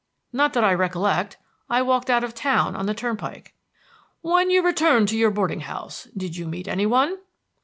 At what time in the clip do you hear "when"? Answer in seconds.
4.21-4.49